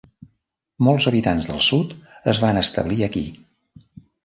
[0.87, 1.93] Molts habitants del Sud
[2.33, 3.25] es van establir aquí.